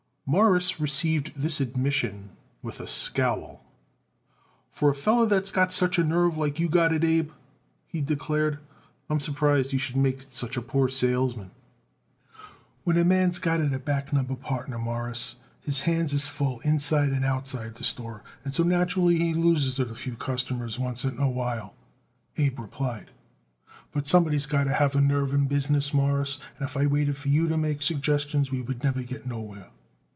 Morris 0.27 0.79
received 0.79 1.35
this 1.35 1.59
admission 1.59 2.29
with 2.61 2.79
a 2.79 2.87
scowl. 2.87 3.65
"For 4.71 4.91
a 4.91 4.95
feller 4.95 5.25
what's 5.25 5.51
got 5.51 5.73
such 5.73 5.97
a 5.99 6.05
nerve 6.05 6.37
like 6.37 6.57
you 6.57 6.69
got 6.69 6.93
it, 6.93 7.03
Abe," 7.03 7.31
he 7.85 7.99
declared, 7.99 8.59
"I 9.09 9.13
am 9.15 9.19
surprised 9.19 9.73
you 9.73 9.79
should 9.79 9.97
make 9.97 10.21
it 10.21 10.31
such 10.33 10.55
a 10.55 10.61
poor 10.61 10.87
salesman." 10.87 11.51
"When 12.85 12.95
a 12.95 13.03
man's 13.03 13.39
got 13.39 13.59
it 13.59 13.73
a 13.73 13.79
back 13.79 14.13
number 14.13 14.35
partner, 14.35 14.79
Mawruss, 14.79 15.35
his 15.59 15.81
hands 15.81 16.13
is 16.13 16.25
full 16.27 16.61
inside 16.61 17.09
and 17.09 17.25
outside 17.25 17.75
the 17.75 17.83
store, 17.83 18.23
and 18.45 18.55
so 18.55 18.63
naturally 18.63 19.17
he 19.17 19.33
loses 19.33 19.79
it 19.81 19.91
a 19.91 19.95
few 19.95 20.15
customers 20.15 20.77
oncet 20.79 21.11
in 21.15 21.19
a 21.19 21.29
while," 21.29 21.75
Abe 22.37 22.57
replied. 22.59 23.11
"But, 23.91 24.07
somebody's 24.07 24.45
got 24.45 24.63
to 24.63 24.73
have 24.73 24.95
nerve 24.95 25.33
in 25.33 25.41
a 25.41 25.45
business, 25.49 25.93
Mawruss, 25.93 26.39
and 26.57 26.65
if 26.69 26.77
I 26.77 26.85
waited 26.85 27.17
for 27.17 27.27
you 27.27 27.49
to 27.49 27.57
make 27.57 27.81
suggestions 27.81 28.49
we 28.49 28.61
would 28.61 28.81
never 28.81 29.03
get 29.03 29.25
nowhere." 29.25 29.67